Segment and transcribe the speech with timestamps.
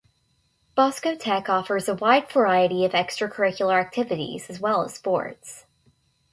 [0.73, 5.67] Bosco Tech offers a wide variety of extracurricular activities as well as sports.